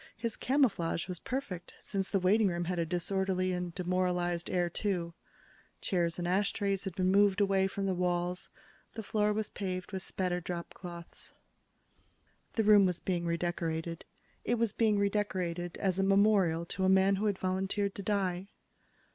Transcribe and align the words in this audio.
His 0.17 0.35
camouflage 0.35 1.07
was 1.07 1.19
perfect, 1.19 1.75
since 1.79 2.09
the 2.09 2.17
waiting 2.19 2.47
room 2.47 2.63
had 2.65 2.79
a 2.79 2.87
disorderly 2.87 3.51
and 3.51 3.71
demoralized 3.75 4.49
air, 4.49 4.67
too. 4.67 5.13
Chairs 5.79 6.17
and 6.17 6.27
ashtrays 6.27 6.85
had 6.85 6.95
been 6.95 7.11
moved 7.11 7.39
away 7.39 7.67
from 7.67 7.85
the 7.85 7.93
walls. 7.93 8.49
The 8.95 9.03
floor 9.03 9.31
was 9.31 9.51
paved 9.51 9.91
with 9.91 10.01
spattered 10.01 10.43
dropcloths. 10.43 11.33
The 12.53 12.63
room 12.63 12.87
was 12.87 12.99
being 12.99 13.25
redecorated. 13.25 14.03
It 14.43 14.55
was 14.55 14.73
being 14.73 14.97
redecorated 14.97 15.77
as 15.77 15.99
a 15.99 16.03
memorial 16.03 16.65
to 16.65 16.83
a 16.83 16.89
man 16.89 17.17
who 17.17 17.27
had 17.27 17.37
volunteered 17.37 17.93
to 17.93 18.01
die. 18.01 18.47